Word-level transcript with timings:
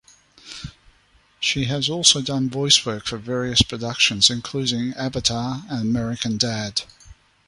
She 1.39 1.65
has 1.65 1.87
also 1.87 2.23
done 2.23 2.49
voice 2.49 2.83
work 2.87 3.05
for 3.05 3.19
various 3.19 3.61
productions 3.61 4.31
including 4.31 4.95
"Avatar", 4.95 5.61
"American 5.69 6.37
Dad! 6.39 6.81